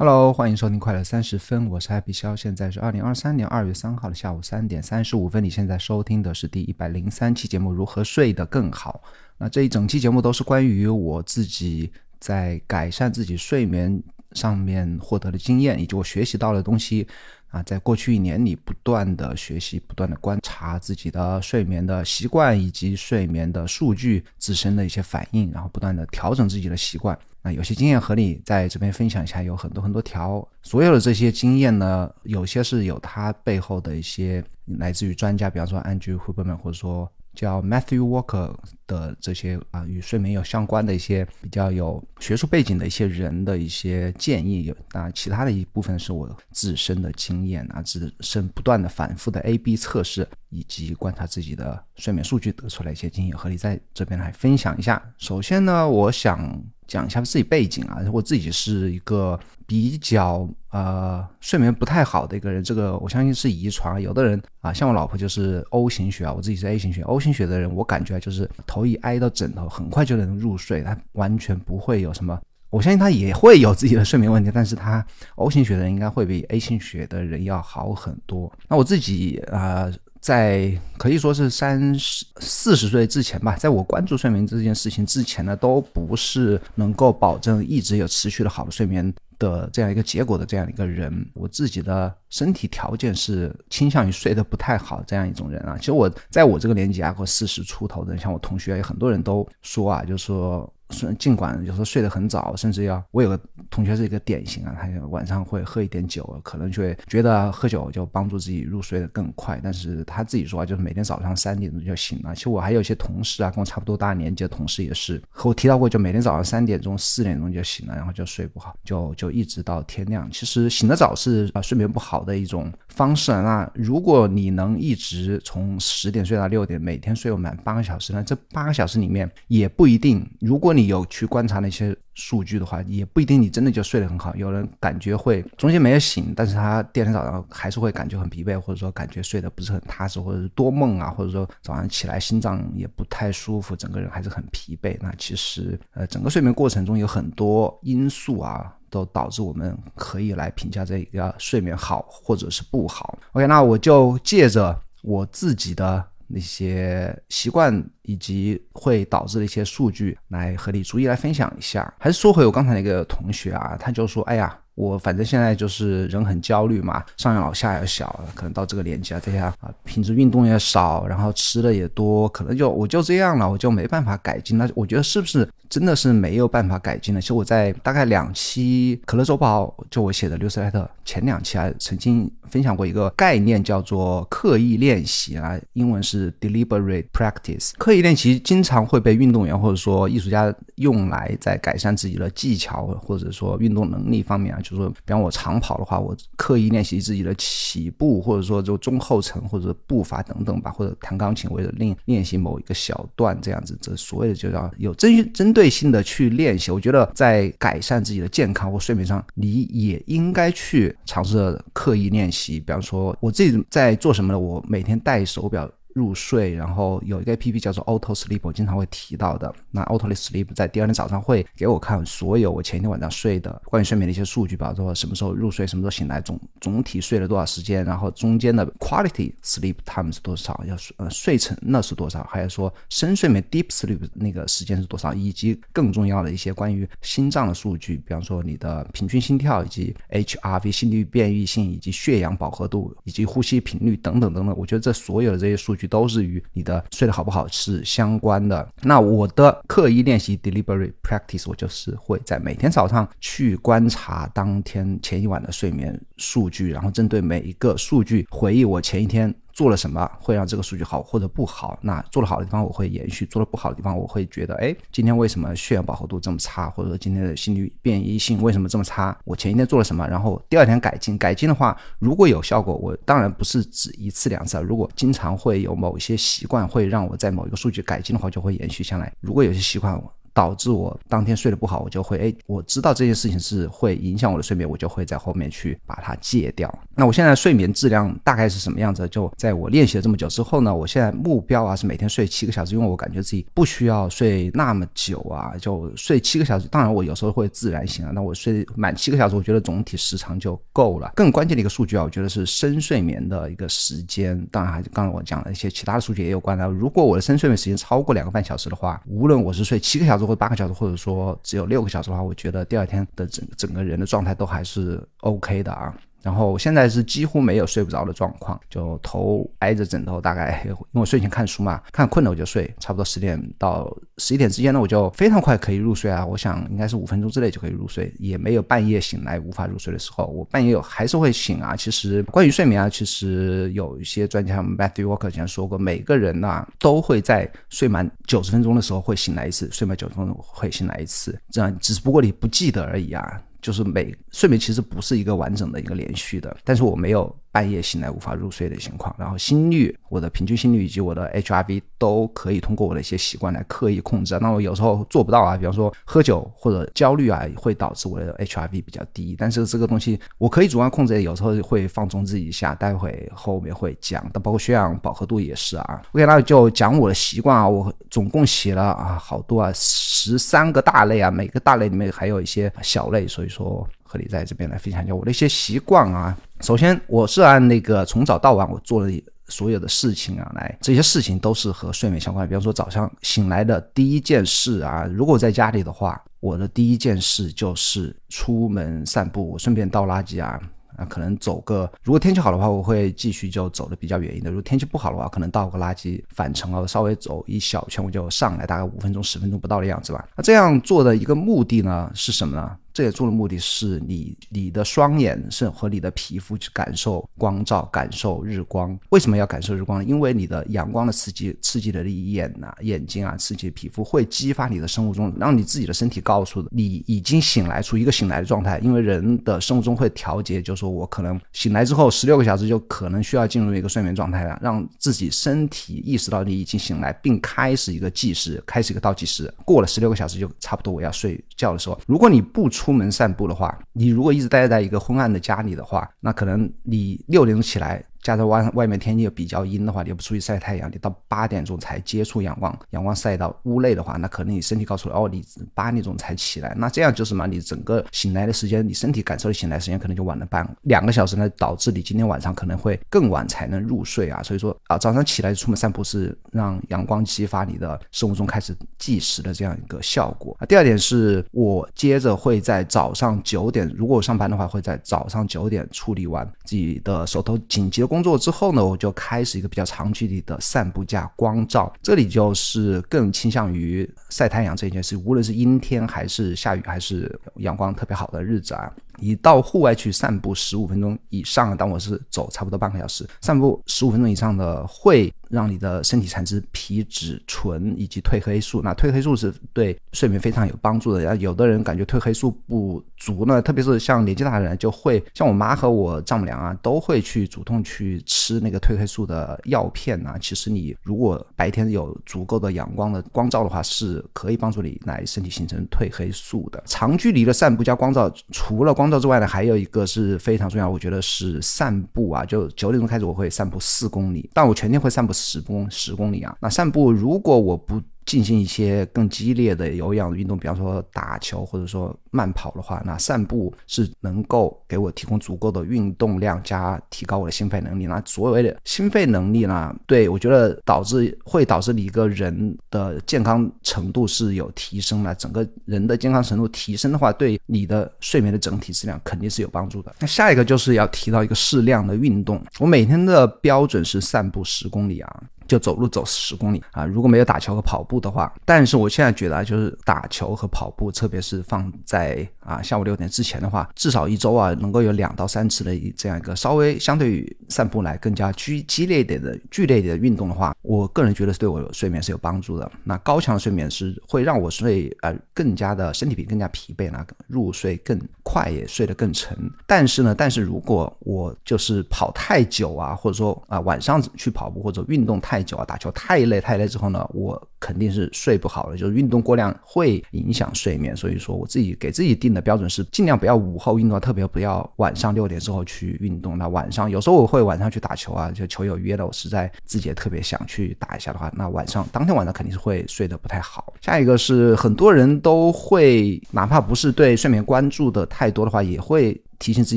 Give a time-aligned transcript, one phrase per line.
[0.00, 5.42] Hello，欢迎收听快乐三十分，我是 Happy 肖，现在是二零二三年二月三号的下午三点三十五分。
[5.42, 9.02] 你现在收听的是第一百零三期节目《如何睡得更好》。
[9.38, 14.00] 那这一整期节目都是关于我自己在改善自己睡眠
[14.34, 17.04] 上面获得的经验，以及我学习到的东西。
[17.48, 27.18] 啊，在过去一年里，不断的学习，不断的观察自己的睡眠的习惯以及睡眠的数据自身的一些反应，然后不断的调整自己的习惯。
[27.52, 30.46] 有些经验和你在这边分享一下，有很多很多条。
[30.62, 34.42] 所有的这些经验呢，有些是有它背后的一些
[34.78, 37.10] 来自于专家，比方说 Andrew Huberman，或者说。
[37.34, 38.52] 叫 Matthew Walker
[38.88, 55.00] 的这些啊，与睡眠有相关的一些比较有学术背景的一些人的一些建议，有啊，其他的一部分是我自身的经验啊，自身不断的反复的 A/B 测试以及观察自己的睡眠数据得出来一些经验，和你在这边来分享一下。
[55.16, 56.60] 首先呢，我想。
[56.88, 64.00] 讲一下自己背景啊，我自己是一个比较呃睡眠不太好的一个人，这个我相信是遗传。
[64.00, 67.02] 有的人啊，像我老婆就是 O 型血啊，我自己是 A 型血。
[67.02, 72.40] O 型血的人，我感觉就是头一挨到枕头，很快就能入睡，他完全不会有什么。
[72.70, 75.04] 我相信他也会有自己的睡眠问题，但是他
[75.36, 78.50] O 型血的人应该会比 A 型血的人要好很多。
[78.66, 79.92] 那我自己啊。
[80.20, 91.26] 在可以说是三十四十岁之前吧，在我关注睡眠这件事情之前呢，都不是能够保证一直有持续的好的睡眠的这样一个结果的这样一个人。
[91.34, 95.76] 我自己的身体条件是倾向于睡得不太好这样一种人啊。
[95.78, 100.72] 其实我在我这个年纪啊，或四十出头的，像我同学有很多人都说啊，就是说。
[101.18, 109.60] 尽管有时候睡得很早，甚至要我有个同学是一个典型啊，他就晚上会喝一点酒，可能就会觉得喝酒就帮助自己入睡得更快。
[109.62, 112.34] 但是他自己说啊，就是每天早上三点钟就醒了。
[112.34, 120.28] 其实我还有一些同事啊，跟我差不多大年纪的同事也是和我提到过，就每天早上三点钟、四点钟就醒了，然后就睡不好，就就一直到天亮。
[120.30, 123.30] 其实醒得早是啊睡眠不好的一种方式。
[123.30, 134.34] 那如果你能一直从十点睡到六点，每天睡满八个小时，那这八个小时里面也不一定，如果你你有去观察那些数据的话，也不一定你真的就睡得很好。
[134.36, 144.96] 有人感觉会中间没有醒，但是他第二天早上还是会感觉很疲惫，或者说感觉睡得不是很踏实，或者是多梦啊，或者说早上起来心脏也不太舒服，整个人还是很疲惫。
[145.00, 153.18] 那其实呃，整个睡眠过程中有很多因素啊，都导致我们可以来评价这个睡眠好或者是不好。
[153.32, 156.04] OK，那我就借着我自己的。
[156.28, 161.92] 那些习惯以及会导致的一些数据，来和你逐一来分享一下。
[161.98, 177.20] 还是说回我刚才那个同学啊，他就说：“哎呀。”我反正现在就是人很焦虑嘛，上有老下有小，可能到这个年纪啊，这样啊，平时运动也少，然后吃的也多，可能就我就这样了，我就没办法改进那我觉得是不是真的是没有办法改进了？
[177.20, 187.72] 其实我在大概两期可乐周报，就我写的六十来特前两期啊，曾经分享过一个概念，叫做刻意练习啊，英文是 deliberate practice。
[187.78, 194.60] 刻意练习经常会被运动员或者说艺术家用来在改善自己的技巧或者说运动能力方面啊。
[194.60, 206.70] 就是说，比方我长跑的话，我刻意练习自己的起步，或者说就中后程或者步伐等等吧，或者弹钢琴为了练练习某一个小段这样子，这所谓的就叫有针针对对性的去练习。
[206.70, 212.60] 我觉得在改善自己的健康或睡眠上，你也应该去尝试刻意练习。
[212.60, 214.38] 比方说，我自己在做什么呢？
[214.38, 215.68] 我每天戴手表。
[215.98, 219.52] 入睡，然后有一个 A P P 叫做 Auto Sleep，我经常会提到的。
[219.72, 245.87] 那 Auto Sleep 在第二天早上会给我看所有我前一天晚上睡的关于睡眠的一些数据，比如说什么时候入睡，什么时候醒来，总总体睡了多少时间，然后中间的 Quality Sleep Time 是多少，要呃睡成那是多少，还有说深睡眠 Deep Sleep 那个时间是多少，以及更重要的一些关于心脏的数据，比方说你的平均心跳以及 H R V 心率变异性以及血氧饱和度以及呼吸频率等等等等，我觉得这所有的这些数据。
[245.88, 248.68] 都是与你的睡得好不好是相关的。
[248.82, 259.34] 那我的刻意练习 deliberate practice，我就是会在每天早上去观察当天前一晚的睡眠数据，然后针对每一个数据回忆我前一天。
[259.58, 261.76] 做了什么会让这个数据好或者不好？
[261.82, 266.70] 那做的好的地方我会延续，做的不好的地方我会觉得，哎，今天为什么血氧饱和度这么差？
[266.70, 269.18] 或者说今天的心率变异性为什么这么差？
[269.24, 270.06] 我前一天做了什么？
[270.06, 271.18] 然后第二天改进。
[271.18, 274.60] 改进的话，如果有效果，我当然不是指一次两次啊。
[274.60, 279.12] 如果经常会有某一些习惯会让我在某一个数据改进的话，就会延续下来。
[279.18, 280.00] 如果有些习惯，
[280.38, 286.72] 导致我当天睡得不好，我就会哎，我知道这件事情是会影响我的睡眠，我就会在后面去把它戒掉。
[286.94, 289.08] 那我现在睡眠质量大概是什么样子？
[289.08, 296.68] 就在我练习了这么久之后呢，我现在目标啊是每天睡七个小时，因为我感觉自己不需要睡那么久啊，就睡七个小时。
[296.68, 301.10] 当然我有时候会自然醒啊，那我睡满七个小时，我觉得总体时长就够了。
[301.16, 304.40] 更关键的一个数据啊，我觉得是深睡眠的一个时间。
[304.52, 306.64] 当然还刚才我讲了一些其他的数据也有关的。
[306.68, 315.96] 如果我的深睡眠时间超过两个半小时的话，无论我是睡七个小时或者八个小时，或者说只有六个小时的话，我觉得第二天的整整个人的状态都还是 OK 的啊。
[316.22, 326.26] 然后现在是几乎没有睡不着的状况，就头挨着枕头，大概 因为我睡前看书嘛，看困了我就睡，差不多十点到十一点之间呢，我就非常快可以入睡啊。
[326.26, 330.26] 我想应该是五分钟之内就可以入睡，也没有半夜醒来无法入睡的时候。
[330.26, 331.76] 我半夜有还是会醒啊。
[331.76, 343.40] 其实关于睡眠啊，其实有一些专家 Matthew Walker 以前说过，每个人呐都会在睡满九十分钟的时候会醒来一次，睡满九十分钟会醒来一次，这样只不过你不记得而已啊。
[343.60, 347.34] 就是每睡眠其实不是一个完整的一个连续的，但是我没有。
[347.58, 354.38] 半夜醒来无法入睡的情况，然后心率、我的平均心率以及我的 HRV 都可以通过我的一些习惯来刻意控制。
[354.40, 359.34] 那我有时候做不到啊，比方说喝酒或者焦虑啊，会导致我的 HRV 比较低。
[359.36, 364.24] 但是这个东西我可以主观控制，有时候会放纵自己一下，待会后面会讲。
[364.32, 366.00] 但包括血氧饱和度也是啊。
[366.12, 373.84] OK，那就讲我的习惯啊，我总共写了啊好多啊，十三个大类啊，每个大类里面还有一些小类，所以说。
[374.08, 376.34] 和你在这边来分享一下我的一些习惯啊。
[376.62, 382.48] 首先，我是按那个从早到晚我做的所有的事情啊，来这些事情都是和睡眠相关。
[382.48, 390.58] 比方说，早上醒来的第一件事啊，如果在家里的话，我的第一件事就是出门散步，我顺便倒垃圾啊。
[390.96, 394.52] 啊，可能走个，如果天气好的话，我会继续就走的比较远一点。
[394.52, 400.26] 如果天气不好的话，可能倒个垃圾返程啊，稍微走一小圈我就上来，大概五分钟、十分钟不到的样子吧。
[400.34, 402.76] 那这样做的一个目的呢是什么呢？
[402.98, 408.98] 这也做的目的是你你的双眼是和你的皮肤去感受光照，感受日光。
[409.10, 410.04] 为什么要感受日光呢？
[410.04, 418.80] 因为你的阳光的刺激，刺激的你眼呐、眼睛啊，刺激皮肤，会激发你的生物钟，让你自己的身体告诉你已经醒来，处于一个醒来的状态。
[418.80, 429.54] 因为人的生物钟会调节，就说我可能醒来之后十六个小时就可能需要进入一个睡眠状态了，让自己身体意识到你已经醒来，并开始一个计时，开始一个倒计时。
[429.64, 432.87] 过了十六个小时就差不多我要睡觉的时候，如果你不出。
[432.88, 438.02] 出门散步的话，你如果一直待在一个昏暗的家里的话，那可能你六点钟起来。
[438.22, 445.42] 加上外外面天气又比较阴的话，你又不出去晒太阳，你到八点钟才接触阳光，阳光晒到屋内的话，那可能你身体告诉你，哦，你
[445.74, 454.42] 八点钟才起来，那这样就是嘛，你整个醒来的时间，你身体感受的醒来时间可能就晚了半两个小时呢，导致你今天晚上可能会更晚才能入睡啊。
[454.42, 460.66] 所以说啊，早上起来出门散步是让阳光激发你的生物钟开始计时的这样一个效果啊。
[460.66, 468.07] 第二点是我接着会在早上九点，如果我上班的话，会在早上九点处理完自己的手头紧急。
[468.08, 471.92] 工作之后呢，我就开始一个比较长距离的散步加光照。
[472.02, 478.90] 这里就是更倾向于晒太阳这件事，无论是阴天还是下雨还是阳光特别好的日子啊。
[479.20, 488.80] 你到户外去散步十五分钟以上，当我是走差不多半个小时，散步十五分钟以上的，会让你的身体产生皮质醇以及褪黑素。
[488.82, 491.22] 那褪黑素是对睡眠非常有帮助的。
[491.22, 500.36] 然后有的人感觉褪黑素不足呢，特别是像年纪大的人，就会像我妈和我丈母娘啊，都会去主动去吃那个褪黑素的药片啊。
[500.40, 506.82] 其实你如果白天有足够的阳光的光照的话，是可以帮助你来身体形成褪黑素的。
[506.86, 512.44] 长距离的散步加光照，除了光照之外呢，还有一个是非常重要，我觉得是散步啊。
[512.44, 516.56] 就九点钟开始，我会散步四公里，但我全天会散步十公十公里啊。
[516.60, 528.04] 那散步如果我不进行一些更激烈的有氧运动，比方说打球或者说慢跑的话，那散步是能够给我提供足够的运动量加提高我的心肺能力。
[528.06, 535.34] 那所谓的心肺能力呢，对我觉得导致会导致你一个人的健康程度是有提升的。
[535.36, 540.14] 整个人的健康程度提升的话，对你的睡眠的整体质量肯定是有帮助的。
[540.20, 545.42] 那下一个就是要提到一个适量的运动，我每天的标准是散步十公里啊。
[545.68, 547.04] 就走路走十公里啊！
[547.04, 562.90] 如果没有打球和跑步的话，但是我现在觉得啊，就是打球和跑步，特别是放在啊，下午六点之前的话，至少一周啊，能够有两到三次的一这样一个稍微相对于散步来更加激激烈一点的剧烈一点的运动的话，我个人觉得是对我睡眠是有帮助的。
[563.04, 569.56] 那高强睡眠是会让我睡呃更加的身体比更加疲惫，那入睡更快也睡得更沉。
[569.86, 581.16] 但是呢，但是如果我就是跑太久啊，或者说啊晚上去跑步或者运动太久啊，打球太累太累之后呢，我肯定是睡不好的，就是运动过量会影响睡眠。
[581.16, 586.56] 所以说我自己给自己定的标准是尽量不要午后运动，特别不要晚上六点之后去运动。
[586.58, 593.92] 那晚上有时候我会晚上去打球啊，就球友约了，我实在自己也特别想去打一下的话，那晚上当天晚上肯定是会睡得不太好。
[594.00, 599.40] 下一个是很多人都会，哪怕不是对睡眠关注的太多的话，也会。
[599.60, 599.96] 提醒自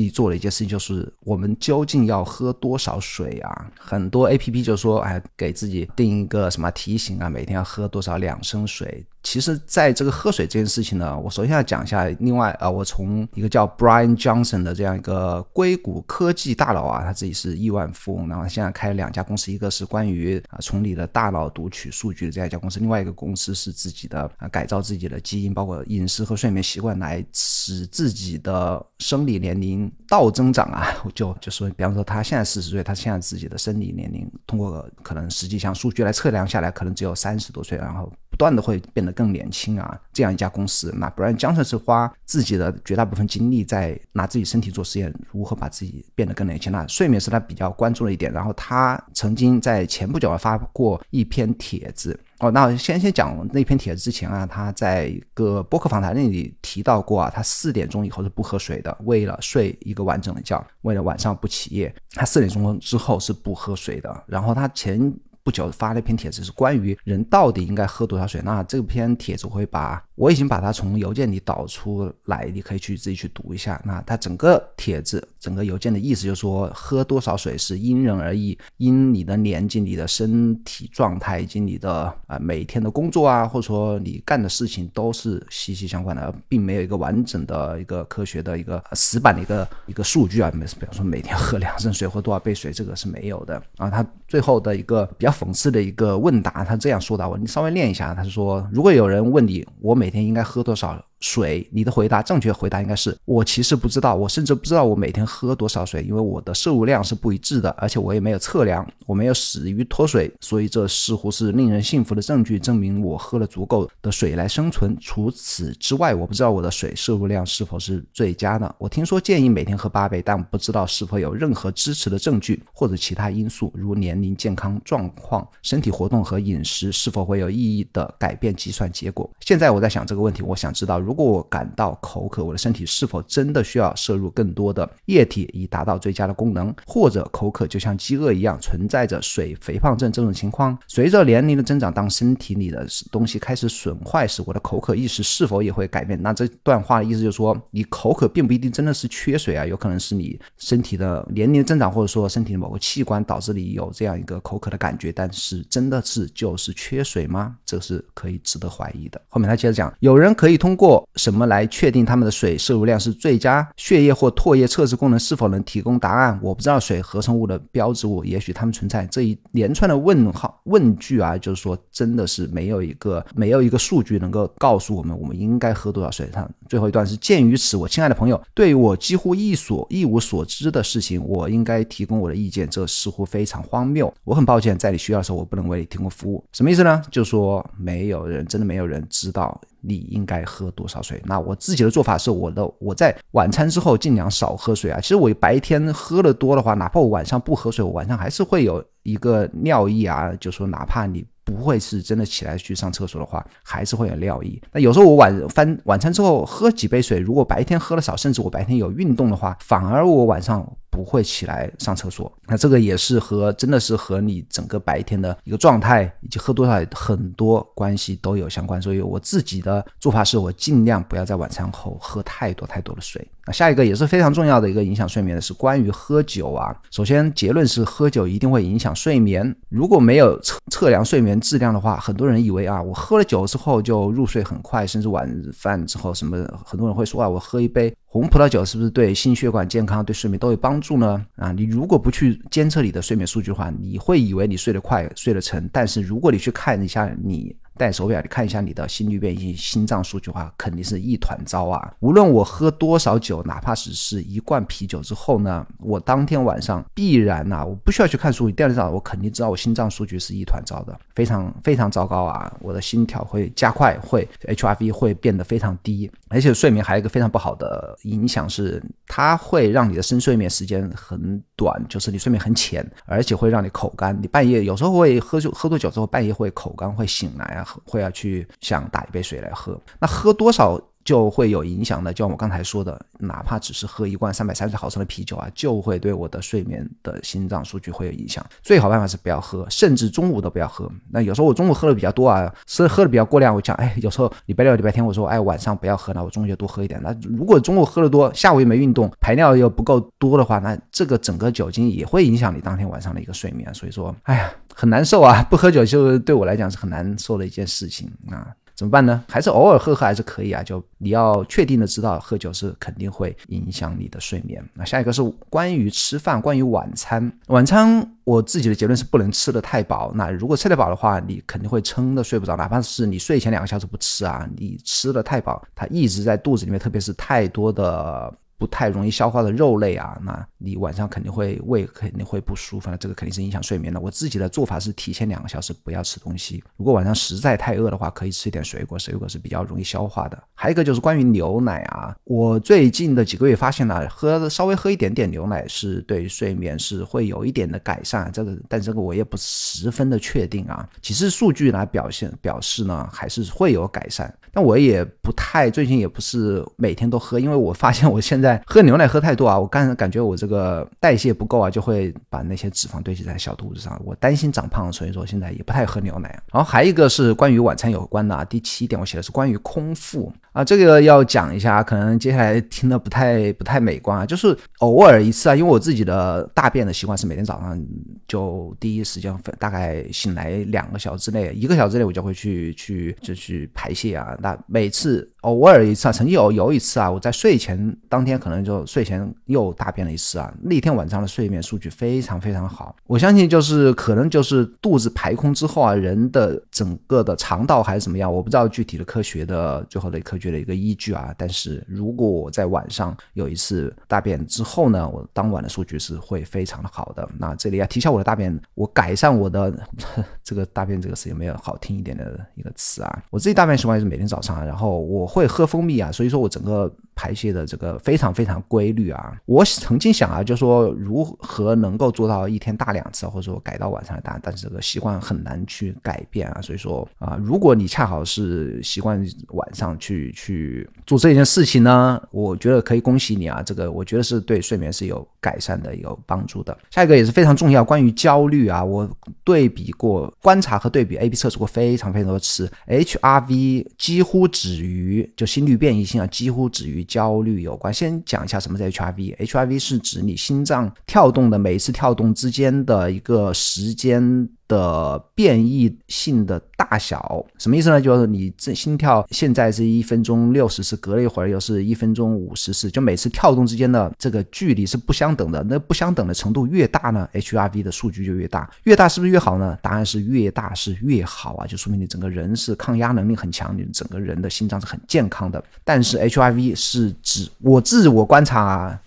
[0.00, 3.70] 己做的一件事情就是，我们究竟要喝多少水啊？
[3.78, 9.06] 很多 A P P 就说，哎，给自己定一个什么提醒啊，每天要喝多少两升水。
[9.22, 12.06] 其实，在这个喝水这件事情呢，我首先要讲一下。
[12.18, 30.84] 另外啊，我从一个叫 Brian Johnson 的这样一个硅谷科技大佬啊，他自己是亿万富翁，然后现在开了两家公司，一个是关于啊从你的大脑读取数据的这样一家公司，另外一个公司是自己的啊改造自己的基因，包括饮食和睡眠习惯来使自己的生理年龄倒增长啊。
[31.14, 38.12] 就就说，比方说他现在四十岁，他现在自己的生理年龄通过可能实际上数据来测量下来，可能只有三十多岁，然后。
[38.32, 46.72] 不断的会变得更年轻啊，这样一家公司，那 Brian Johnson 是花自己的绝大部分精力在拿自己身体做实验，如何把自己变得更年轻。
[46.72, 48.32] 那睡眠是他比较关注的一点。
[48.32, 64.24] 然后他曾经在前不久发过一篇帖子哦，那先先讲那篇帖子之前啊，他在一个播客访谈那里提到过啊，他四点钟以后是不喝水的，为了睡一个完整的觉，为了晚上不起夜，他四点钟之后是不喝水的。
[64.26, 65.12] 然后他前。
[65.42, 68.40] 不久发了一篇帖子，是关于人到底应该喝多少水。
[68.44, 70.04] 那这篇帖子我会把。
[70.14, 73.80] 我已经把它从邮件里导出来，你可以去自己去读一下。
[73.84, 90.50] 那它整个帖子、整个邮件的意思就是说，喝多少水是因人而异，因你的年纪、你的身体状态以及你的啊每天的工作啊，或者说你干的事情都是息息相关的，并没有一个完整的一个科学的一个死板的一个一个数据啊。
[90.54, 93.60] 没，比方说每天喝两升水或多少杯水，这个是没有的。
[93.78, 98.14] 啊，他最后的一个比较讽刺的一个问答，他这样说的，我你稍微念一下。
[98.14, 101.00] 他说，如果有人问你，我每天应该喝多少？
[101.22, 114.96] 水，你的回答正确回答应该是我其实不知道，我甚至不知道我每天喝多少水，因为我的摄入量是不一致的，而且我也没有测量，我没有死于脱水，所以这似乎是令人信服的证据，证明我喝了足够的水来生存。
[115.00, 118.74] 除此之外，我不知道我的水摄入量是否是最佳的。
[118.76, 129.30] 我听说建议每天喝八杯，但不知道是否有任何支持的证据或者其他因素，如年龄、健康状况、身体活动和饮食是否会有意义的改变计算结果。
[129.38, 131.11] 现在我在想这个问题，我想知道如。
[131.12, 136.74] 如果我感到口渴，我的身体是否真的需要摄入更多的液体以达到最佳的功能？
[136.86, 140.78] 或者口渴就像饥饿一样，存在着水肥胖症这种情况？
[140.88, 146.18] 随着年龄的增长，当身体里的东西开始损坏时，我的口渴意识是否也会改变？
[146.22, 155.12] 那这段话的意思就是说，你口渴并不一定真的是缺水啊，有可能是你身体的年龄增长，或者说身体的某个器官导致你有这样一个口渴的感觉。
[155.12, 157.54] 但是真的是就是缺水吗？
[157.66, 159.20] 这是可以值得怀疑的。
[159.28, 161.01] 后面他接着讲，有人可以通过。
[161.16, 163.68] 什么来确定他们的水摄入量是最佳？
[163.76, 166.38] 血液或唾液测试功能是否能提供答案？
[166.42, 176.28] 我不知道水合成物的标志物，也许它们存在这一连串的问号问句啊，就是说真的是 没有一个没有一个数据能够告诉我们我们应该喝多少水。
[176.32, 184.12] 它最后一段是鉴于此，我亲爱的朋友，对于我几乎一所一无所知的事情，我应该提供我的意见，这似乎非常荒谬。
[184.24, 186.42] 我很抱歉，在你需要的时候，我不能为你提供服务。
[186.52, 187.02] 什么意思呢？
[187.10, 189.60] 就说没有人真的没有人知道。
[189.82, 191.20] 你应该喝多少水？
[191.24, 195.00] 那我自己的做法是，我的我在晚餐之后尽量少喝水啊。
[195.00, 200.32] 其实我白天喝的多的话，哪怕我晚上不喝水，我晚上还是会有一个尿意啊。
[200.40, 204.60] 就说哪怕你不会是真的起来去上厕所的话，还是会有尿意。
[204.72, 210.66] 那有时候我晚翻晚餐之后喝几杯水，如果白天喝的少，甚至我白天有运动的话，反而我晚上。
[210.92, 218.80] 不会起来上厕所，那这个也是和真的是和你整个白天的一个状态以及喝多少很多关系都有相关。
[218.80, 223.26] 所以我自己的做法是我尽量不要在晚餐后喝太多太多的水。
[223.44, 226.72] 那下一个也是非常重要的一个影响睡眠的是关于喝酒啊。
[226.92, 229.56] 首先结论是喝酒一定会影响睡眠。
[229.68, 237.92] 如果没有测测量睡眠质量的话，很多人以为啊，我喝了酒之后就入睡很快，甚至晚饭之后什么，很多人会说啊，我喝一杯。
[238.06, 241.24] 红葡萄酒是不是对心血管健康、对睡眠都有帮住呢？
[241.36, 245.70] 啊，你如果不去监测你的睡眠数据的话，你会以为你睡得快、睡得沉。
[245.72, 251.92] 但是如果你去看一下你戴手表，你看一下你的心率变异、心脏数据的话，肯定是一团糟啊。
[252.00, 262.52] 无论我喝多少酒，哪怕只是一罐啤酒之后呢，我当天晚上必然呐，我不需要去看数据，第二天早上我肯定知道我心脏数据是一团糟的，非常非常糟糕啊。
[262.60, 274.16] 我的心跳会加快，会 HRV 会变得非常低，而且睡眠还有一个非常不好的影响是，它会让你的深睡眠时间很短，就是你睡眠很浅，而且会让你口干。
[274.20, 279.80] 你半夜有时候会喝酒，喝多酒之后半夜会口干，会醒来啊，会要去想打一杯水来喝。
[279.98, 280.80] 那喝多少？
[281.04, 288.44] 就会有影响的，就像我刚才说的，哪怕只是喝一罐三百三十毫升的啤酒啊，就会对我的睡眠的心脏数据会有影响。
[288.62, 290.90] 最好办法是不要喝，甚至中午都不要喝。
[291.10, 297.00] 那有时候我中午喝的比较多啊，是喝的比较过量，我讲，哎，有时候礼拜六、礼拜天，我说，哎，晚上不要喝那，我中午就多喝一点。
[297.02, 303.72] 那如果中午喝的多，下午又没运动，排尿又不够多的话，那这个整个酒精也会影响你当天晚上的一个睡眠。
[303.74, 305.42] 所以说，哎呀，很难受啊！
[305.50, 308.46] 不喝酒就对我来讲是很难受的一件事情啊。
[308.74, 309.24] 怎么办呢？
[309.28, 310.62] 还是偶尔喝喝还是可以啊。
[310.62, 314.62] 就你要确定的知道，喝酒是肯定会影响你的睡眠。
[314.74, 317.32] 那下一个是关于吃饭，关于晚餐。
[317.48, 320.10] 晚餐我自己的结论是不能吃的太饱。
[320.14, 322.56] 那如果吃得饱的话，你肯定会撑的睡不着。
[322.56, 328.32] 哪怕是你睡前两个小时不吃啊，你吃的太饱，它一直在肚子里面，特别是太多的。
[328.62, 333.98] 不太容易消化的肉类啊，那你晚上肯定会胃肯定会不舒服，那这个肯定是影响睡眠的。
[333.98, 340.40] 我自己的做法是提前两个小时不要吃东西，如果晚上实在太饿的话，可以吃一点水果，水果是比较容易消化的。
[340.54, 350.88] 还有一个就是关于牛奶啊，我最近的几个月发现了，喝稍微喝一点点牛奶是对睡眠是会有一点的改善，这个但这个我也不十分的确定啊。
[351.00, 354.32] 其实数据来表现表示呢，还是会有改善。
[354.54, 366.28] 但我也不太，最近也不是每天都喝，因为我发现我现在喝牛奶喝太多啊，我感感觉我这个代谢不够啊，就会把那些脂肪堆积在小肚子上，我担心长胖，所以说现在也不太喝牛奶。
[366.52, 377.80] 然后还一个是关于晚餐有关的啊，第七点我写的是关于空腹啊，这个要讲一下，可能接下来听的不太不太美观啊，就是偶尔一次啊，因为我自己的大便的习惯是每天早上
[378.28, 384.36] 就第一时间大概醒来两个小时之内，一个小时之内我就会去去就去排泄啊。
[384.40, 390.52] 那每次偶尔一次啊，曾经有有一次啊，我在睡前当天可能就睡前又大便了一次啊。
[390.60, 401.32] 那天晚上的睡眠数据非常非常好，我相信就是可能就是肚子排空之后啊，人的整个的肠道还是怎么样，我不知道具体的科学的最后的科学的一个依据啊。
[401.38, 407.28] 但是如果我在晚上有一次大便之后呢，我当晚的数据是会非常的好的。
[407.38, 409.72] 那这里要提一下我的大便，我改善我的
[410.42, 413.22] 这个大便这个事有没有好听一点的一个词啊。
[413.30, 414.22] 我自己大便习惯是每天。
[414.32, 419.36] 早上，然后我会喝蜂蜜啊，所以说我整个排泄的这个非常非常规律啊。
[419.46, 426.60] 我曾经想啊，就说如何能够做到一天大两次，或者说改到晚上大，但是这个习惯很难去改变啊。
[426.60, 436.76] 所以说啊，如果你恰好是习惯晚上去去做这件事情呢，我觉得可以恭喜你啊，这个我觉得是对睡眠是有改善的、有帮助的。
[436.90, 439.08] 下一个也是非常重要，关于焦虑啊，我
[439.44, 443.86] 对比过观察和对比 A B 测试过非常非常多次，H R V。
[443.98, 447.92] 几乎止于就心率变异性啊，几乎止于焦虑有关。
[447.92, 454.48] 先讲一下什么是 HRV，HRV 是指你心脏跳动的每一次跳动之间的一个时间。
[454.72, 458.00] 的变异性的大小什么意思呢？
[458.00, 465.62] 就是你这心跳现在是一分钟六十次，隔了一会儿又是一分钟五十次，就每次跳动之间的这个距离是不相等的。
[465.68, 468.70] 那不相等的程度越大呢，HRV 的数据就越大。
[468.84, 469.76] 越大是不是越好呢？
[469.82, 475.62] 答案是越大是越好啊，就说明你整个人是抗压能力很强，你整个人的心脏是很健康的。
[475.84, 478.62] 但是 HRV 是指我自我观察。
[478.62, 478.98] 啊，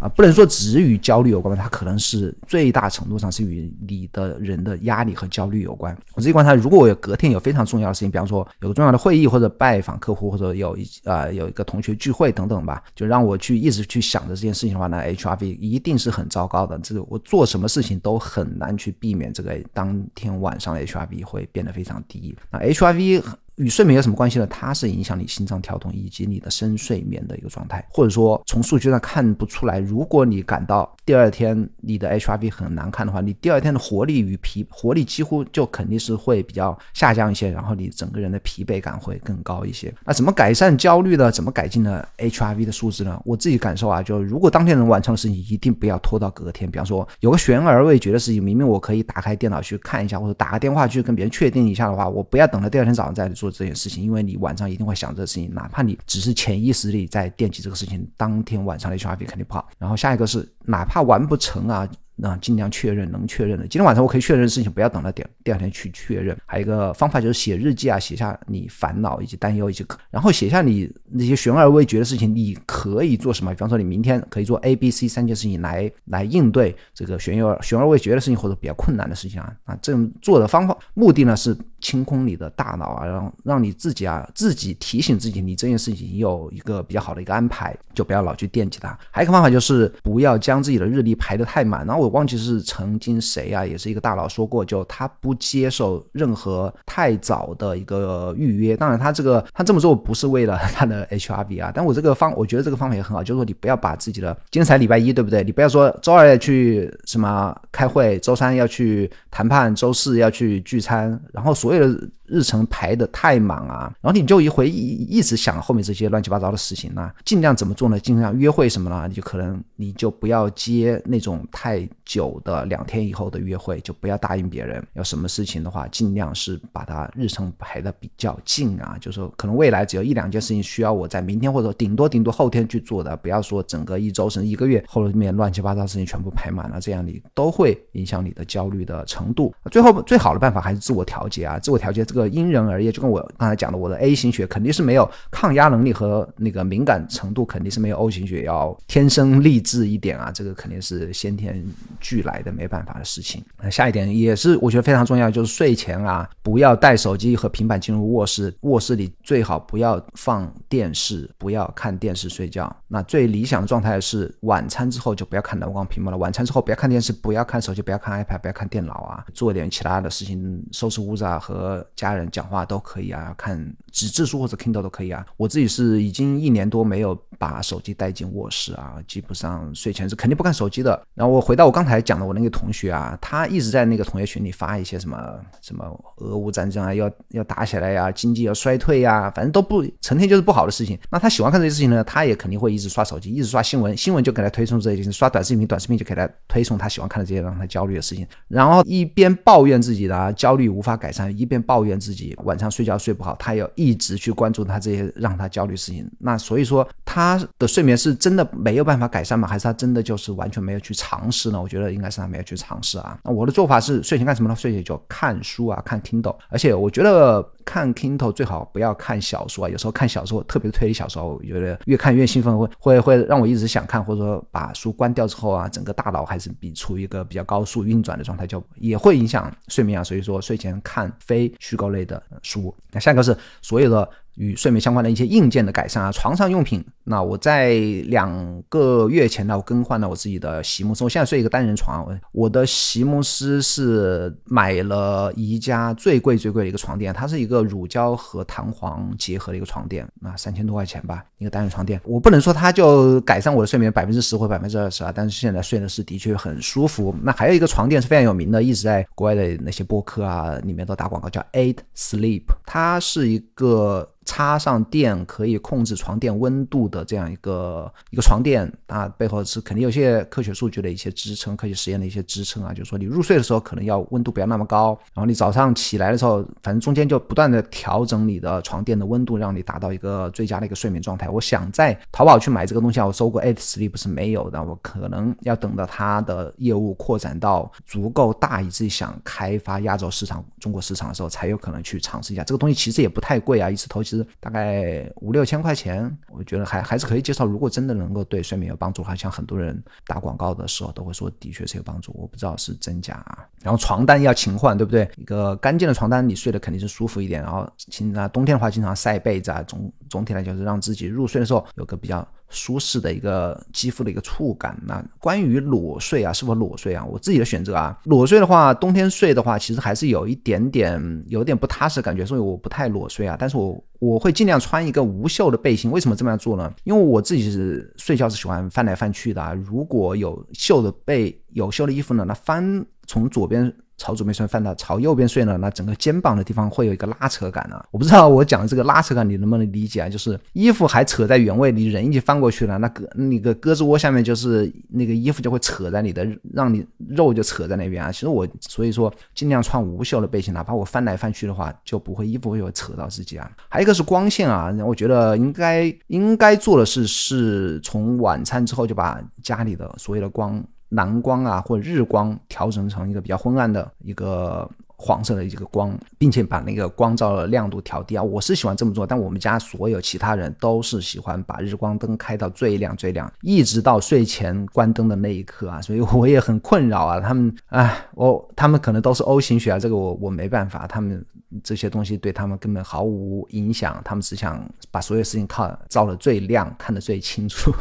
[0.00, 5.96] 啊不能说只与焦虑有关吧，它可能是最大程度上是与你的人的压力和焦虑有关。
[6.14, 16.78] 我自己观察，如果我有隔天有非常重要的事情，比方说有个重要的会议或者拜访客户，或者有一啊有一个同学聚会等等吧，就让我去一直去想着这件事情的话，那 HRV 一定是很糟糕的。
[16.78, 22.34] 这个我做什么事情都很难去避免这个当天晚上的 HRV 会变得非常低。
[22.50, 23.22] 那 HRV。
[23.60, 24.46] 与睡眠有什么关系呢？
[24.46, 29.78] 它是影响你心脏跳动以及你的深睡眠的一个状态，或者说从数据上看不出来。
[29.78, 39.94] 如果你感到第二天你的 HRV 很难看的话，你第二天的活力与疲活力几乎就肯定是会比较下降一些，然后你整个人的疲惫感会更高一些。
[40.06, 41.30] 那怎么改善焦虑呢？
[41.30, 43.20] 怎么改进呢 HRV 的数字呢？
[43.26, 46.70] 我自己感受啊，就如果当天能完成的事情，一定不要拖到隔天。
[46.70, 53.49] 比方说有个悬而未决的事情，明明我可以打开电脑去看一下，或者打个电话去跟别人确定一下的话，我不要等到第二天早上再做。
[53.50, 59.68] 这件事情，因为你晚上一定会想这个事情，哪怕你只是潜意识里在惦记这个事情，当天晚上的 HRV 肯定不好。
[59.78, 61.88] 然后下一个是，哪怕完不成啊。
[62.22, 63.62] 那尽量确认能确认的。
[63.62, 66.36] 今天晚上我可以确认的事情，不要等到第第二天去确认。
[66.44, 73.54] 还有一个方法就是写日记啊，写下你烦恼以及担忧以及，然后写下你那些悬而未决的事情，你可以做什么？
[73.54, 88.96] 比方说你明天可以做 A、B、C 三件事情来来应对这个悬而悬而未决的事情或者比较困难的事情啊啊，这种做的方法目的呢是清空你的大脑啊，让让你自己啊自己提醒自己，你这件事情有一个比较好的一个安排，就不要老去惦记它。
[89.10, 91.86] 还有一个方法就是不要将自己的日历排得太满。
[91.86, 98.76] 然后我忘记是曾经谁啊，也是一个大佬说过，就他不接受任何太早的一个预约。
[98.76, 105.42] 当然他这个他这么做不是为了他的 HRB 啊，但我这个方我觉得这个方法也很好，就是说你不要把自己的今天才礼拜一对不对？
[105.42, 112.10] 你不要说周二要去什么开会，周三要去谈判，周四要去聚餐，然后所有的。
[112.30, 117.98] 日程排的太满啊，然后你就一回一一直想后面这些乱七八糟的事情呢，尽量怎么做呢？
[117.98, 119.06] 尽量约会什么呢？
[119.08, 124.80] 你就可能你就不要接那种太久的两天以后的约会，就不要答应别人。
[124.94, 139.52] 有什么事情的话，尽量是把它日程排的比较近啊，就是说可能未来只有一两件事情需要我在明天或者顶多顶多后天去做的，不要说整个一周甚至一个月后面乱七八糟事情全部排满了，这样你都会影响你的焦虑的程度。
[139.70, 142.19] 最后最好的办法还是自我调节啊，自我调节这个。
[142.28, 151.64] 因人而异，就跟我刚才讲的，我的 A 型血肯定是没有抗压能力和那个敏感程度，肯定是没有 O 型血要天生丽质一点啊，这个肯定是先天
[152.00, 153.42] 俱来的，没办法的事情。
[153.62, 162.74] 那下一点也是我觉得非常重要，就是睡前啊，不要带手机和平板进入卧室，卧室里最好不要放电视，不要看电视睡觉。
[162.88, 173.60] 那最理想的状态是晚餐之后就不要看蓝光屏幕了，晚餐之后不要看电视，不要看手机，不要看 iPad，不要看电脑啊，做点其他的事情，收拾屋子啊，和家人讲话都可以啊，看
[173.92, 175.26] 纸质书或者 Kindle 都可以啊。
[175.36, 181.00] 我自己是已经一年多没有把手机带进卧室啊，基本上睡前是肯定不看手机的。
[181.14, 185.84] 然后我回到我刚才讲的我那个同学啊，他一直在那个同学群里发一些什么什么
[186.16, 190.98] 俄乌战争啊，要要打起来呀，经济要衰退呀，反正都不成天就是不好的事情。
[191.10, 192.70] 那他喜欢看这些事情呢，他也肯定会。
[192.70, 198.24] 一直刷手机，一直刷新闻，新闻就给他推送这些；刷短视频，短视频就给他推送他喜欢看的这些让他焦虑的事情。
[198.46, 206.10] 然后一边抱怨自己的焦虑无法改善，一边抱怨自己晚上睡觉睡不好，他要一直去关注他这些让他焦虑事情。
[206.18, 209.46] 那所以说，他的睡眠是真的没有办法改善吗？
[209.46, 211.60] 还是他真的就是完全没有去尝试呢？
[211.60, 213.18] 我觉得应该是他没有去尝试啊。
[213.22, 214.56] 那我的做法是睡前干什么呢？
[214.56, 216.34] 睡前就看书啊，看听懂。
[216.48, 222.68] 而且我觉得看 Kindle 最好不要看小说啊，有时候看小说，特别推理小说，我觉得越看越兴奋，会。
[222.80, 230.02] 会会让我一直想看，或者说把书关掉之后啊，整个大脑还是比处于一个比较高速运转的状态，就也会影响睡眠啊。
[230.02, 232.74] 所以说睡前看非虚构类的书。
[232.90, 234.10] 那下一个是所有的。
[234.40, 236.82] 与睡眠相关的一些硬件的改善啊，床上用品。
[237.04, 237.74] 那我在
[238.06, 241.04] 两个月前呢，我更换了我自己的席梦思。
[241.04, 252.00] 我现在睡一个单人床，我的席梦思是买了宜家最贵最贵的一个床垫，它是一个乳胶和弹簧结合的一个床垫，那三千多块钱吧，一个单人床垫。
[252.04, 257.14] 我不能说它就改善我的睡眠百分之十或百分之二十啊，但是现在睡的是的确很舒服。
[257.22, 264.08] 那还有一个床垫是非常有名的，一直在国外的那些播客啊里面都打广告，叫 Eight Sleep，它是一个。
[264.26, 272.72] 插上电可以控制床垫温度的这样一个一个床垫啊，背后是肯定有些科学数据的一些支撑，科学实验的一些支撑啊。
[272.72, 281.28] 就是说你入睡的时候可能要温度不要那么高，然后你早上起来的时候，反正中间就不断的调整你的床垫的温度，让你达到一个最佳的一个睡眠状态。
[281.28, 292.44] 我想在淘宝去买这个东西啊，我搜过 Eight Sleep 是没有的，我可能要等到它的业务扩展到足够大，以至于想开发亚洲市场、中国市场的时候，才有可能去尝试一下。
[292.44, 294.24] 这个东西其实也不太贵啊，一次投其实。
[294.38, 297.44] 大概五六千块钱，我觉得还还是可以接受。
[297.46, 302.12] 如果真的能够对睡眠有帮助，的话像很多人打广告的时候都会说的确是有帮助。
[302.14, 303.44] 我不知道是真假啊。
[303.62, 305.10] 然后床单要勤换，对不对？
[305.16, 307.42] 一个干净的床单，你睡的肯定是舒服一点。
[307.42, 312.26] 然后，经常冬天的话，经常晒被子啊，总总体来讲是让自己入睡的时候有个比较。
[312.50, 314.78] 舒适的一个肌肤的一个触感。
[314.86, 317.04] 那关于裸睡啊，是否裸睡啊？
[317.04, 323.36] 我自己的选择啊，裸睡的话，冬天睡的话，其实还是有一点点有点不踏实感觉，所以我不太裸睡啊。
[323.38, 325.90] 但是我我会尽量穿一个无袖的背心。
[325.90, 326.72] 为什么这么样做呢？
[326.84, 329.54] 因为我自己是睡觉是喜欢翻来翻去的啊。
[329.54, 333.72] 如果有袖的背有袖的衣服呢，那翻从左边。
[334.00, 337.78] 朝左边睡，翻到朝右边睡呢，那整个肩膀的地方会有一个拉扯感呢。
[337.90, 340.08] 我不知道我讲的这个拉扯感你能不能理解啊？
[340.08, 348.10] 就是衣服还扯在原位，你人已经翻过去了，那胳那个胳肢窝下面就是那个衣服就会扯在你的，让你肉就扯在那边啊。
[348.10, 353.50] 其实我所以说尽量穿无袖的背心，哪怕我翻来翻去的话，就不会衣服会有扯到自己啊。
[353.68, 360.64] 还有一个是光线啊，我觉得应该应该做的是是从晚餐之后就把家里的所有的光。
[360.90, 364.70] 蓝光啊或者日光调整成一个比较昏暗的一个。
[365.02, 377.18] 黄色的一个光，并且把那个光照的亮度调低啊，我是喜欢这么做，但我们家所有其他人都是喜欢把日光灯开到最亮最亮，一直到睡前关灯的那一刻啊， 所以我也很困扰啊。
[377.18, 381.24] 他们，哎，我他们可能都是 O 型血啊，这个我我没办法，他们
[381.64, 387.72] 这些东西对他们根本毫无影响，他们只想把所有事情靠照的最亮，看得最清楚。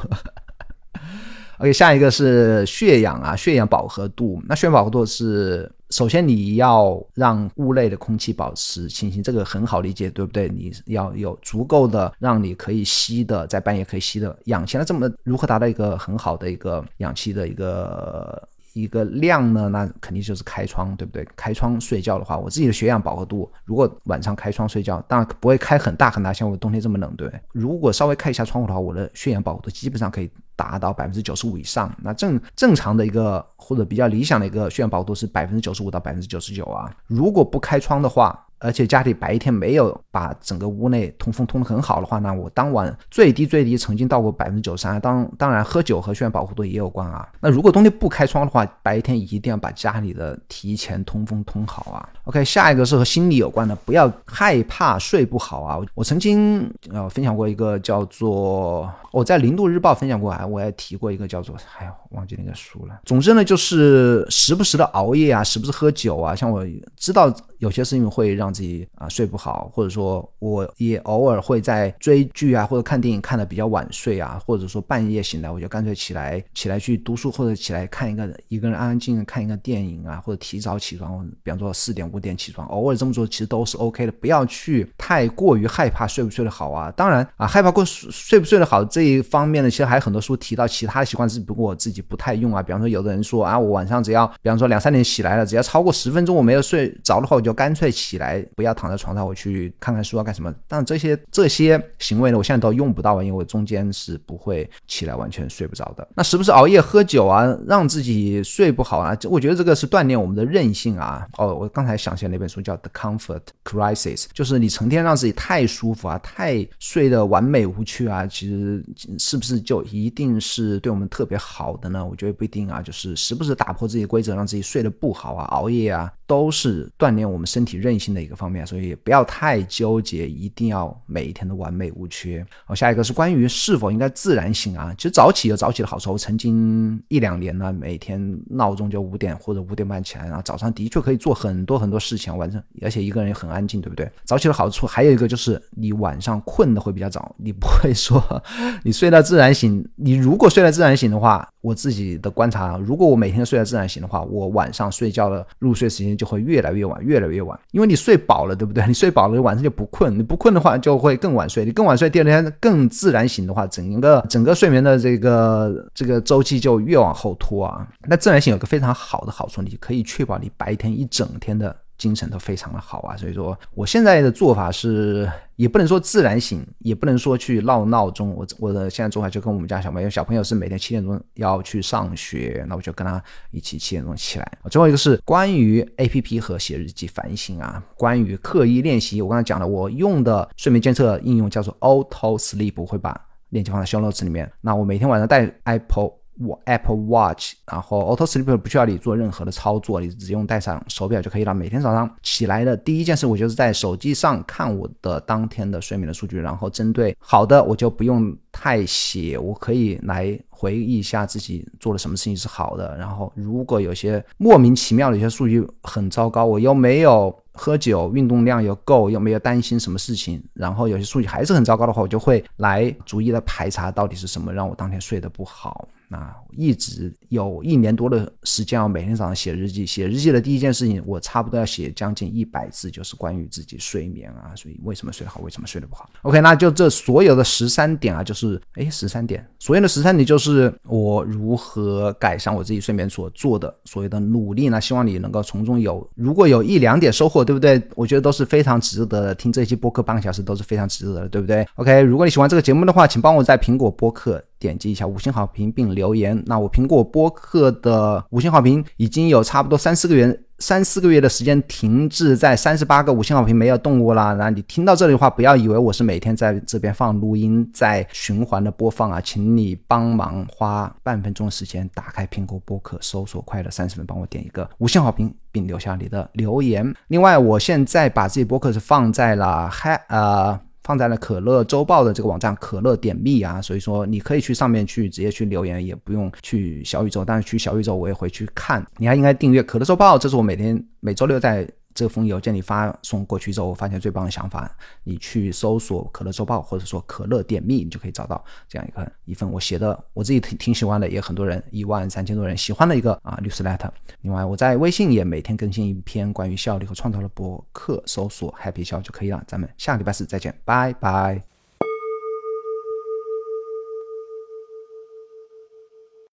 [1.59, 4.41] OK，下一个是血氧啊，血氧饱和度。
[4.47, 10.47] 那血氧饱和度是，首先你要让屋内的空气保持清新，这个很好理解，对不对？
[10.47, 14.77] 你要有足够的让你可以吸的，在半夜可以吸的氧气。
[14.77, 18.41] 那这么如何达到一个很好的一个氧气的一个？
[18.81, 21.27] 一个量呢，那肯定就是开窗，对不对？
[21.35, 27.31] 开窗睡觉的话，我自己的血氧饱和度，如果晚上开窗睡觉，当然不会开很大很大，像我冬天这么冷，对。
[27.51, 31.93] 如果稍微开一下窗户的话，我的血氧饱和度基本上可以达到百分之九十五以上。
[32.01, 36.89] 那正正常的一个或者比较理想的一个血氧饱和度是百分之九十五到百分之九十九啊。
[37.07, 44.99] 如果不开窗的话，而且家里白天没有把整个屋内通风通得很好的话，那我当晚最低最低曾经到过百分之九十三。
[44.99, 47.27] 当当然，喝酒和血氧保护度也有关啊。
[47.39, 52.09] 那如果冬天不开窗的话，白天一定要把家里的提前通风通好啊。
[52.25, 55.79] OK，下一个是和心理有关的，不要害怕睡不好啊。
[55.95, 62.99] 我曾经呃分享过一个叫做我在零度日报分享过啊，我也提过一个叫做哎呀忘记那个书了。
[63.05, 66.35] 总之呢，就是时不时的熬夜啊，时不时喝酒啊。
[66.35, 66.65] 像我
[66.97, 86.89] 知道有些事情会让自己啊睡不好，或者说我也偶尔会在追剧啊或者看电影看的比较晚睡啊，或者说半夜醒来，我就干脆起来起来去读书或者起来看一个一个人安安静静看一个电影啊，或者提早起床，比方说四点五点起床，偶尔这么做其实都是 OK 的，不要去太过于害怕睡不睡得好啊。
[86.91, 92.63] 当然啊，害怕过睡不睡得好这一方面呢，其实还有很多书提到其他的习惯，只不过我自己不太用啊。
[92.63, 100.53] 比方说有的人说啊，我晚上只要比方说两三点起来了，只要超过十分钟我没有睡着的话，我就就干脆起来，不要躺在床上，我去看看书啊干什么。
[100.67, 106.07] 但这些这些行为呢，我现在都用不到啊，因为我中间是不会起来完全睡不着的。
[106.13, 111.27] 那时不时熬夜喝酒啊，让自己睡不好啊，我觉得这个是锻炼我们的韧性啊。
[111.39, 118.85] 哦，我刚才想起来那本书叫《The Comfort Crisis》，就是你成天让自己太舒服啊，太睡得完美无缺啊，其实
[119.17, 122.05] 是不是就一定是对我们特别好的呢？
[122.05, 126.13] 我觉得不一定啊，就是时不时打破自己规则，让自己睡得不好啊，熬夜啊。
[126.29, 132.45] 都是锻炼我我们身体韧性的一个方面，所以不要太纠结，一定要每一天都完美无缺。
[132.65, 134.93] 好，下一个是关于是否应该自然醒啊。
[134.97, 144.11] 其实早起有早起的好处，我曾经一两年呢，每天闹钟就五点或者五点半起来，然后早上的确可以做很多很多事情，晚上而且一个人也很安静，对不对？
[144.25, 148.21] 早起的好处还有一个就是你晚上困的会比较早，你不会说
[148.83, 149.87] 你睡到自然醒。
[149.95, 156.09] 你如果睡到自然醒的话，我自己的观察，如果我每天睡到自然醒的话，我晚上睡觉的入睡时间。
[156.19, 158.85] 就会越来越晚，越来越晚，因为你睡饱了，对不对？
[158.87, 160.17] 你睡饱了，你晚上就不困。
[160.17, 161.63] 你不困的话，就会更晚睡。
[161.63, 167.87] 你更晚睡，第二天更自然醒的话，整个整个睡眠的这个这个周期就越往后拖啊。
[168.07, 171.73] 那自然醒有个非常好的好处，你可以确保你白天一整天的。
[171.99, 178.33] 精神都非常的好啊，所以说我现在的做法是，也不能说自然醒，也不能说去闹闹钟。
[178.33, 184.51] 我我的现在做法就跟我们家小朋友，小朋友是每天七点钟要去上学，那我就跟他一起七点钟起来。
[184.71, 194.49] 最后一个是关于 A P P 和写日记反省啊，关于刻意练习，我刚才讲了，我用的睡眠监测应用叫做 Auto Sleep，我会把链接放在 Show Notes 里面。
[194.61, 196.13] 那我每天晚上带 Apple。
[196.39, 201.53] 我 Apple Watch，然后 Auto Sleep 不需要你做任何的操作，你只用带上手表就可以了。
[201.53, 212.97] 每天早上起来的第一件事，我就是在手机上看我的当天的睡眠的数据，然后针对好的我就不用太写，我可以来回忆一下自己做了什么事情是好的。
[212.97, 225.87] 然后如果有些莫名其妙的一些数据很糟糕，我又没有喝酒，运动量又够，又没有担心什么事情，然后有些数据还是很糟糕的话，我就会来逐一的排查到底是什么让我当天睡得不好。
[226.11, 229.85] 那一直有一年多的时间，我每天早上写日记。
[229.85, 236.09] 写日记的第一件事情，我差不多要写将近一百字，就是关于自己睡眠啊，所以为什么睡得好，为什么睡得不好。
[236.23, 244.81] OK，那就这所有的十三点啊，就是哎十三点，所有的十三点就是我如何改善我自己睡眠所做的所有的努力呢？
[244.81, 247.79] 希望你能够从中有，如果有一两点收获，对不对？
[247.93, 249.35] 我觉得都是非常值得的。
[249.35, 254.43] 听这期播客半个小时都是非常值得的，对不对？OK，如果你喜欢这个节目的话，请帮我在苹果播客。
[254.59, 256.43] 点击一下五星好评并留言。
[256.45, 264.33] 那我苹果播客的五星好评已经有差不多三四个月三四个月的时间停滞在三十八个五星好评没有动过啦。
[264.33, 276.93] 那你听到这里的话，不要以为我是每天在这边放录音，在循环的播放啊，请你帮忙花半分钟的时间，打开苹果播客，搜索“快乐三十分”，帮我点一个五星好评，并留下你的留言。
[277.07, 280.59] 另外，我现在把自己播客是放在了嗨呃。
[280.89, 288.83] 放在了可乐周报的这个网站，可乐点密啊，所以说你可以去上面去直接去留言，也不用去小宇宙，但是去小宇宙我也会去看。
[288.97, 291.69] 你还应该订阅可乐周报，这是我每天每周六在。
[291.93, 294.69] 这封邮件你发送过去之后，我发现最棒的想法，
[295.03, 303.89] 你去搜索“可乐周报”或者说“可乐点密”，你就可以找到这样一个一份我写的，我自己挺挺喜欢的，也很多人一万三千多人喜欢的一个啊 newsletter。
[304.21, 309.43] 另外，我在微信也每天更新一篇关于效率和创造的博客，搜索 “happy 效”就可以了。
[309.47, 311.48] 咱们下个礼拜四再见，拜拜。